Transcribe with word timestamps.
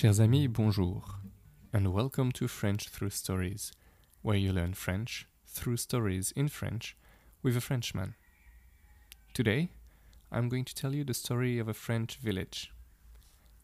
Chers 0.00 0.20
amis, 0.20 0.46
bonjour, 0.46 1.02
and 1.72 1.92
welcome 1.92 2.30
to 2.30 2.46
French 2.46 2.88
Through 2.88 3.10
Stories, 3.10 3.72
where 4.22 4.36
you 4.36 4.52
learn 4.52 4.74
French 4.74 5.26
through 5.44 5.78
stories 5.78 6.32
in 6.36 6.46
French 6.46 6.96
with 7.42 7.56
a 7.56 7.60
Frenchman. 7.60 8.14
Today, 9.34 9.70
I'm 10.30 10.48
going 10.48 10.64
to 10.66 10.74
tell 10.76 10.94
you 10.94 11.02
the 11.02 11.14
story 11.14 11.58
of 11.58 11.66
a 11.66 11.74
French 11.74 12.14
village. 12.18 12.72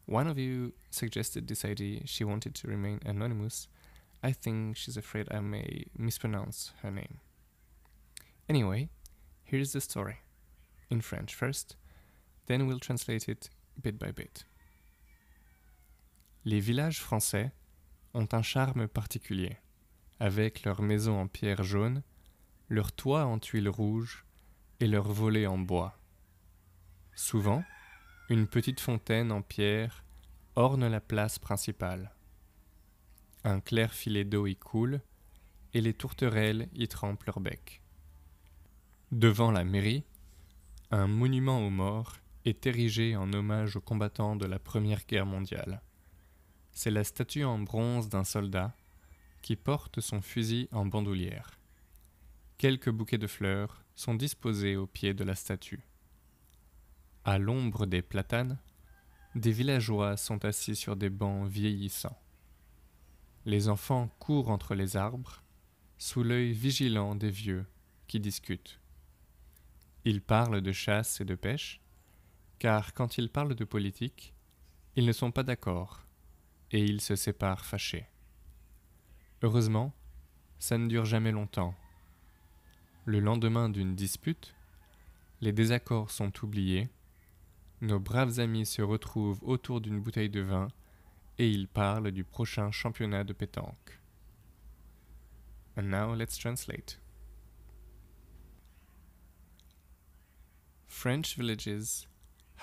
One 0.07 0.27
of 0.27 0.37
you 0.37 0.73
suggested 0.91 1.47
this 1.47 1.65
idea, 1.65 2.01
she 2.07 2.25
wanted 2.25 2.57
to 2.57 2.67
remain 2.67 2.99
anonymous. 3.07 3.69
I 4.21 4.33
think 4.33 4.77
she's 4.77 4.97
afraid 4.97 5.29
I 5.31 5.39
may 5.39 5.85
mispronounce 5.97 6.73
her 6.83 6.91
name. 6.91 7.21
Anyway, 8.49 8.89
here's 9.45 9.73
the 9.73 9.81
story. 9.81 10.17
In 10.91 11.01
French 11.01 11.33
first, 11.33 11.77
then 12.47 12.67
we'll 12.67 12.81
translate 12.81 13.29
it 13.29 13.51
bit 13.81 14.01
by 14.01 14.11
bit. 14.11 14.43
Les 16.47 16.61
villages 16.61 17.01
français 17.01 17.53
ont 18.13 18.29
un 18.33 18.43
charme 18.43 18.87
particulier, 18.87 19.57
avec 20.21 20.65
leurs 20.65 20.83
maisons 20.83 21.19
en 21.19 21.27
pierre 21.27 21.63
jaune, 21.63 22.03
leurs 22.69 22.93
toits 22.93 23.25
en 23.25 23.39
tuiles 23.39 23.69
rouges 23.71 24.27
et 24.81 24.87
leurs 24.87 25.11
volets 25.11 25.47
en 25.47 25.57
bois. 25.57 25.99
Souvent, 27.15 27.65
une 28.29 28.47
petite 28.47 28.81
fontaine 28.81 29.33
en 29.33 29.41
pierre 29.41 30.05
orne 30.55 30.87
la 30.87 31.01
place 31.01 31.39
principale. 31.39 32.13
Un 33.45 33.61
clair 33.61 33.95
filet 33.95 34.25
d'eau 34.25 34.47
y 34.47 34.57
coule 34.57 35.01
et 35.73 35.81
les 35.81 35.95
tourterelles 35.95 36.69
y 36.75 36.89
trempent 36.89 37.25
leur 37.25 37.41
bec. 37.41 37.81
Devant 39.13 39.51
la 39.51 39.65
mairie, 39.65 40.05
un 40.91 41.07
monument 41.07 41.67
aux 41.67 41.71
morts 41.71 42.17
est 42.45 42.67
érigé 42.67 43.17
en 43.17 43.33
hommage 43.33 43.77
aux 43.77 43.81
combattants 43.81 44.37
de 44.37 44.45
la 44.45 44.59
Première 44.59 45.07
Guerre 45.07 45.25
mondiale. 45.25 45.81
C'est 46.75 46.91
la 46.91 47.05
statue 47.05 47.45
en 47.45 47.61
bronze 47.61 48.09
d'un 48.09 48.25
soldat 48.25 48.77
qui 49.43 49.55
porte 49.55 50.01
son 50.01 50.21
fusil 50.21 50.69
en 50.73 50.85
bandoulière. 50.85 51.59
Quelques 52.59 52.91
bouquets 52.91 53.19
de 53.19 53.29
fleurs 53.29 53.85
sont 53.95 54.15
disposés 54.15 54.75
au 54.75 54.87
pied 54.87 55.15
de 55.15 55.23
la 55.23 55.37
statue. 55.37 55.87
À 57.25 57.39
l'ombre 57.39 57.87
des 57.87 58.03
platanes, 58.03 58.59
des 59.37 59.53
villageois 59.53 60.17
sont 60.17 60.45
assis 60.45 60.75
sur 60.75 60.97
des 60.97 61.11
bancs 61.11 61.49
vieillissants. 61.49 62.19
Les 63.47 63.69
enfants 63.69 64.09
courent 64.19 64.51
entre 64.51 64.75
les 64.75 64.97
arbres, 64.97 65.43
sous 65.97 66.25
l'œil 66.25 66.53
vigilant 66.53 67.15
des 67.15 67.31
vieux 67.31 67.67
qui 68.09 68.19
discutent. 68.19 68.81
Ils 70.05 70.23
parlent 70.23 70.61
de 70.61 70.73
chasse 70.73 71.21
et 71.21 71.25
de 71.25 71.37
pêche, 71.37 71.81
car 72.59 72.95
quand 72.95 73.17
ils 73.17 73.31
parlent 73.31 73.55
de 73.55 73.65
politique, 73.65 74.35
ils 74.97 75.07
ne 75.07 75.13
sont 75.13 75.31
pas 75.31 75.43
d'accord, 75.45 76.04
et 76.75 76.81
ils 76.81 77.01
se 77.01 77.15
séparent 77.15 77.65
fâchés. 77.65 78.09
Heureusement, 79.43 79.95
ça 80.59 80.77
ne 80.77 80.89
dure 80.89 81.05
jamais 81.05 81.31
longtemps. 81.31 81.73
Le 83.05 83.21
lendemain 83.21 83.69
d'une 83.69 83.95
dispute, 83.95 84.57
les 85.41 85.53
désaccords 85.53 86.11
sont 86.11 86.33
oubliés, 86.43 86.89
nos 87.81 88.01
braves 88.01 88.41
amis 88.41 88.67
se 88.67 88.83
retrouvent 88.83 89.39
autour 89.43 89.81
d'une 89.81 90.01
bouteille 90.01 90.31
de 90.31 90.41
vin 90.41 90.67
et 91.39 91.49
ils 91.49 91.69
parlent 91.69 92.11
du 92.11 92.25
prochain 92.25 92.73
championnat 92.73 93.23
de 93.23 93.33
pétanque. 93.33 94.01
And 95.77 95.85
now 95.85 96.13
let's 96.13 96.37
translate. 96.37 96.99
French 100.89 101.37
villages 101.37 102.09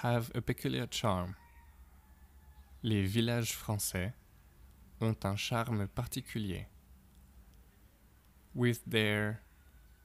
have 0.03 0.31
a 0.35 0.41
peculiar 0.41 0.87
charm. 0.91 1.35
Les 2.83 3.03
villages 3.03 3.53
français 3.53 4.11
ont 5.01 5.15
un 5.23 5.35
charme 5.35 5.87
particulier. 5.87 6.65
With 8.55 8.81
their 8.89 9.43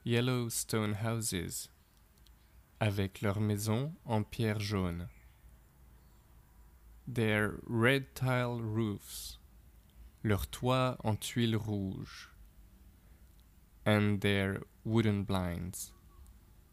yellow 0.05 0.51
stone 0.51 0.97
houses, 1.03 1.71
avec 2.79 3.23
leurs 3.23 3.41
maisons 3.41 3.95
en 4.05 4.23
pierre 4.25 4.61
jaune. 4.61 5.09
Their 7.09 7.61
red 7.67 8.15
tile 8.15 8.61
roofs, 8.61 9.39
leurs 10.23 10.47
toits 10.51 10.99
en 11.03 11.17
tuiles 11.17 11.57
rouges. 11.57 12.29
And 13.87 14.21
their 14.21 14.61
wooden 14.85 15.25
blinds, 15.25 15.93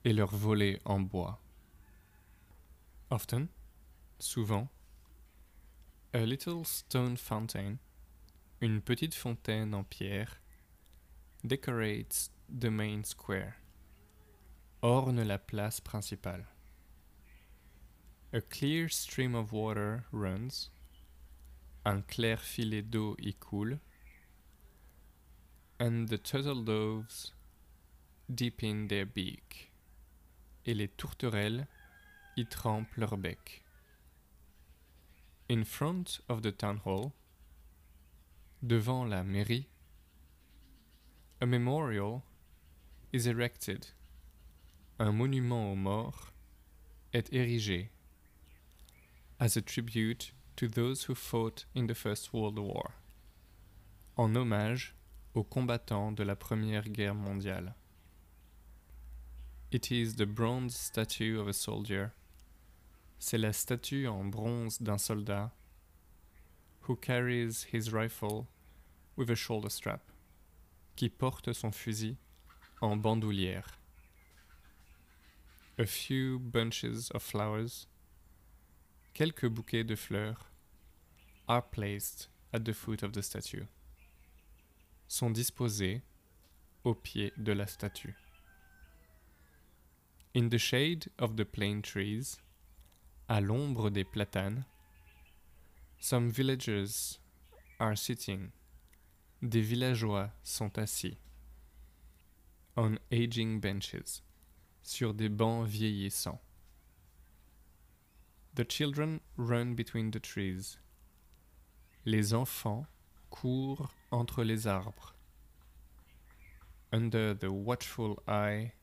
et 0.04 0.12
leurs 0.12 0.36
volets 0.36 0.82
en 0.86 1.00
bois. 1.00 1.40
Often, 3.10 3.48
souvent, 4.20 4.68
a 6.16 6.28
little 6.28 6.64
stone 6.64 7.18
fountain, 7.18 7.80
une 8.62 8.82
petite 8.82 9.16
fontaine 9.16 9.74
en 9.74 9.84
pierre, 9.84 10.40
decorates 11.44 12.30
the 12.48 12.70
main 12.70 13.04
square, 13.04 13.56
orne 14.84 15.24
la 15.24 15.40
place 15.40 15.80
principale. 15.80 16.46
A 18.32 18.42
clear 18.42 18.90
stream 18.90 19.34
of 19.34 19.52
water 19.52 20.06
runs, 20.12 20.70
un 21.84 22.04
clair 22.04 22.38
filet 22.38 22.84
d'eau 22.84 23.16
y 23.20 23.34
coule, 23.40 23.80
and 25.80 26.10
the 26.10 26.20
turtle 26.20 26.64
doves 26.64 27.34
deep 28.30 28.62
in 28.62 28.88
their 28.88 29.08
beak, 29.08 29.72
et 30.68 30.76
les 30.76 30.90
tourterelles 30.90 31.66
y 32.38 32.46
trempent 32.46 32.96
leur 32.98 33.18
bec. 33.18 33.63
In 35.54 35.66
front 35.66 36.20
of 36.28 36.42
the 36.42 36.52
town 36.52 36.78
hall, 36.78 37.14
devant 38.66 39.08
la 39.08 39.22
mairie, 39.22 39.68
a 41.40 41.46
memorial 41.46 42.24
is 43.12 43.28
erected. 43.28 43.90
Un 45.00 45.12
monument 45.12 45.72
aux 45.72 45.76
morts 45.76 46.32
est 47.14 47.32
érigé 47.32 47.90
as 49.40 49.56
a 49.56 49.62
tribute 49.62 50.32
to 50.56 50.68
those 50.68 51.04
who 51.04 51.14
fought 51.14 51.66
in 51.76 51.86
the 51.86 51.94
First 51.94 52.34
World 52.34 52.58
War, 52.58 52.96
en 54.18 54.36
hommage 54.36 54.96
aux 55.36 55.44
combattants 55.44 56.16
de 56.16 56.24
la 56.24 56.34
Première 56.34 56.92
Guerre 56.92 57.14
mondiale. 57.14 57.76
It 59.72 59.92
is 59.92 60.16
the 60.16 60.26
bronze 60.26 60.76
statue 60.76 61.40
of 61.40 61.48
a 61.48 61.54
soldier. 61.54 62.14
C'est 63.26 63.38
la 63.38 63.54
statue 63.54 64.06
en 64.06 64.26
bronze 64.26 64.82
d'un 64.82 64.98
soldat 64.98 65.50
who 66.82 66.98
carries 66.98 67.64
his 67.72 67.94
rifle 67.94 68.48
with 69.16 69.30
a 69.30 69.34
shoulder 69.34 69.70
strap, 69.70 70.02
qui 70.98 71.08
porte 71.08 71.54
son 71.54 71.72
fusil 71.72 72.18
en 72.82 72.98
bandoulière. 72.98 73.80
A 75.80 75.86
few 75.86 76.38
bunches 76.38 77.12
of 77.12 77.24
flowers, 77.24 77.88
quelques 79.14 79.48
bouquets 79.48 79.86
de 79.86 79.96
fleurs, 79.96 80.52
are 81.48 81.62
placed 81.62 82.28
at 82.52 82.66
the 82.66 82.74
foot 82.74 83.04
of 83.04 83.14
the 83.14 83.24
statue. 83.24 83.68
Sont 85.08 85.32
disposés 85.32 86.02
au 86.84 86.94
pied 86.94 87.32
de 87.38 87.54
la 87.54 87.68
statue. 87.68 88.16
In 90.36 90.50
the 90.50 90.60
shade 90.60 91.10
of 91.18 91.38
the 91.38 91.46
plane 91.46 91.82
trees, 91.82 92.43
à 93.28 93.42
l'ombre 93.42 93.90
des 93.90 94.04
platanes, 94.04 94.66
some 96.00 96.30
villagers 96.30 97.20
are 97.80 97.98
sitting. 97.98 98.52
Des 99.42 99.62
villageois 99.62 100.32
sont 100.44 100.78
assis. 100.78 101.18
On 102.76 102.98
aging 103.12 103.60
benches, 103.60 104.22
sur 104.82 105.14
des 105.14 105.30
bancs 105.30 105.68
vieillissants. 105.68 106.42
The 108.56 108.64
children 108.64 109.20
run 109.38 109.76
between 109.76 110.12
the 110.12 110.22
trees. 110.22 110.78
Les 112.06 112.34
enfants 112.34 112.86
courent 113.30 113.94
entre 114.12 114.44
les 114.44 114.68
arbres. 114.68 115.16
Under 116.92 117.34
the 117.34 117.50
watchful 117.50 118.18
eye 118.28 118.74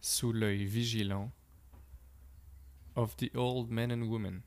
sous 0.00 0.32
l'œil 0.32 0.64
vigilant 0.64 1.30
of 2.98 3.16
the 3.18 3.30
old 3.36 3.70
men 3.70 3.92
and 3.92 4.10
women, 4.10 4.42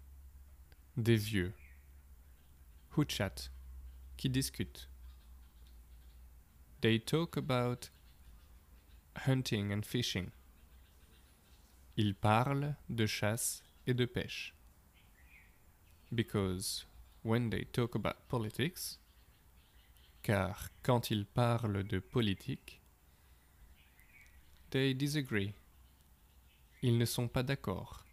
des 0.97 1.15
vieux, 1.15 1.53
who 2.89 3.05
chat, 3.05 3.49
qui 4.17 4.27
discutent. 4.27 4.89
They 6.81 6.99
talk 6.99 7.37
about 7.37 7.89
hunting 9.25 9.71
and 9.71 9.85
fishing. 9.85 10.31
Ils 11.95 12.13
parlent 12.13 12.75
de 12.89 13.05
chasse 13.05 13.63
et 13.87 13.93
de 13.93 14.05
pêche. 14.05 14.53
Because 16.13 16.85
when 17.23 17.51
they 17.51 17.63
talk 17.71 17.95
about 17.95 18.27
politics, 18.27 18.99
car 20.23 20.69
quand 20.83 21.09
ils 21.09 21.25
parlent 21.25 21.87
de 21.87 21.99
politique, 21.99 22.81
They 24.71 24.93
disagree. 24.93 25.53
Ils 26.81 26.97
ne 26.97 27.03
sont 27.03 27.27
pas 27.27 27.43
d'accord. 27.43 28.05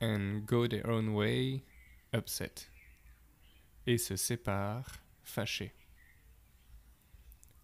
And 0.00 0.44
go 0.46 0.66
their 0.66 0.86
own 0.90 1.14
way 1.14 1.62
upset, 2.12 2.68
et 3.86 3.96
se 3.98 4.14
séparent 4.16 5.00
fâchés. 5.24 5.72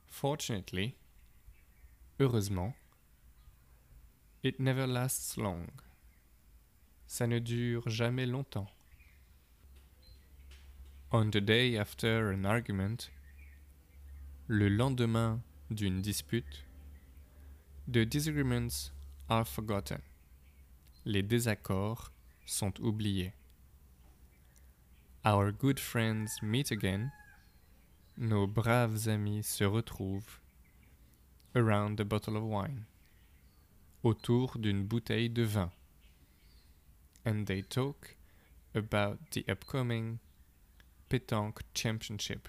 Fortunately, 0.08 0.96
heureusement, 2.19 2.75
it 4.43 4.58
never 4.58 4.87
lasts 4.87 5.37
long. 5.37 5.67
Ça 7.06 7.26
ne 7.26 7.38
dure 7.38 7.88
jamais 7.90 8.26
longtemps. 8.26 8.70
On 11.11 11.31
the 11.31 11.43
day 11.43 11.76
after 11.76 12.32
an 12.32 12.46
argument, 12.46 13.11
le 14.46 14.70
lendemain 14.70 15.43
d'une 15.70 16.00
dispute, 16.00 16.64
the 17.87 18.06
disagreements 18.06 18.90
are 19.29 19.46
forgotten. 19.46 20.00
Les 21.05 21.23
désaccords 21.23 22.11
sont 22.47 22.73
oubliés. 22.81 23.33
Our 25.25 25.53
good 25.53 25.79
friends 25.79 26.43
meet 26.43 26.71
again. 26.71 27.12
Nos 28.17 28.47
braves 28.47 29.09
amis 29.09 29.44
se 29.44 29.65
retrouvent 29.65 30.41
around 31.55 32.00
a 32.00 32.05
bottle 32.05 32.37
of 32.37 32.43
wine. 32.43 32.87
Autour 34.03 34.59
d'une 34.59 34.85
bouteille 34.85 35.31
de 35.31 35.44
vin. 35.44 35.71
And 37.25 37.47
they 37.47 37.62
talk 37.62 38.17
about 38.75 39.19
the 39.31 39.44
upcoming 39.49 40.19
Pétanque 41.09 41.61
Championship. 41.75 42.49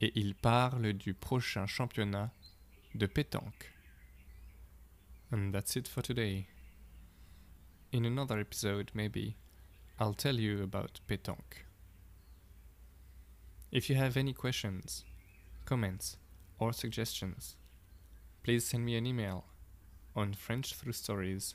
Et 0.00 0.12
ils 0.16 0.34
parlent 0.34 0.92
du 0.92 1.14
prochain 1.14 1.66
championnat 1.66 2.32
de 2.94 3.06
pétanque. 3.06 3.72
And 5.30 5.52
that's 5.52 5.76
it 5.76 5.86
for 5.86 6.02
today. 6.02 6.48
In 7.92 8.06
another 8.06 8.38
episode, 8.38 8.90
maybe, 8.94 9.36
I'll 10.00 10.14
tell 10.14 10.36
you 10.36 10.62
about 10.62 11.00
pétanque. 11.06 11.66
If 13.70 13.90
you 13.90 13.96
have 13.96 14.16
any 14.16 14.32
questions, 14.32 15.04
comments, 15.66 16.16
or 16.58 16.72
suggestions, 16.72 17.56
please 18.42 18.64
send 18.64 18.86
me 18.86 18.96
an 18.96 19.04
email 19.04 19.44
on 20.16 20.32
frenchthroughstories 20.32 21.54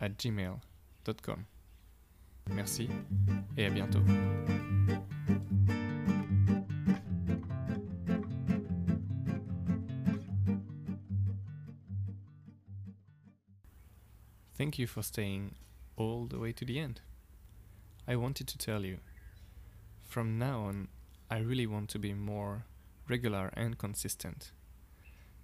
at 0.00 0.16
gmail.com. 0.16 1.46
Merci 2.48 2.88
et 3.58 3.66
à 3.66 3.70
bientôt. 3.70 4.02
Thank 14.56 14.78
you 14.78 14.86
for 14.86 15.02
staying 15.02 15.54
all 15.96 16.26
the 16.26 16.38
way 16.38 16.52
to 16.52 16.64
the 16.64 16.78
end. 16.78 17.00
I 18.06 18.16
wanted 18.16 18.46
to 18.48 18.58
tell 18.58 18.84
you, 18.84 18.98
from 20.02 20.38
now 20.38 20.60
on, 20.62 20.88
I 21.30 21.38
really 21.38 21.66
want 21.66 21.88
to 21.90 21.98
be 21.98 22.14
more 22.14 22.66
regular 23.08 23.50
and 23.54 23.76
consistent. 23.76 24.52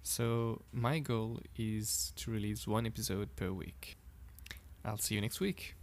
So, 0.01 0.61
my 0.71 0.99
goal 0.99 1.39
is 1.57 2.13
to 2.17 2.31
release 2.31 2.67
one 2.67 2.85
episode 2.85 3.35
per 3.35 3.51
week. 3.51 3.97
I'll 4.85 4.97
see 4.97 5.15
you 5.15 5.21
next 5.21 5.39
week. 5.39 5.75